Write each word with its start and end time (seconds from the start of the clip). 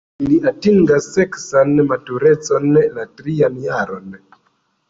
Ili 0.27 0.37
atingas 0.51 1.09
seksan 1.17 1.75
maturecon 1.91 2.67
la 2.97 3.07
trian 3.21 3.63
jaron. 3.67 4.21